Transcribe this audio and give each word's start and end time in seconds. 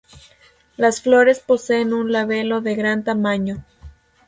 Las 0.77 0.99
flores 1.03 1.41
poseen 1.41 1.93
un 1.93 2.11
labelo 2.11 2.61
de 2.61 2.73
gran 2.73 3.03
tamaño. 3.03 3.63